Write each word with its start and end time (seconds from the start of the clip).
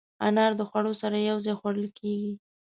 انار 0.27 0.51
د 0.59 0.61
خوړو 0.69 0.93
سره 1.01 1.15
یو 1.29 1.37
ځای 1.45 1.55
خوړل 1.59 1.87
کېږي. 1.99 2.33